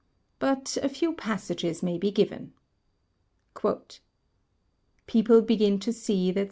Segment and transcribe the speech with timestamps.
[0.39, 2.53] But a few passages may be given:
[5.05, 6.39] "People begin to see that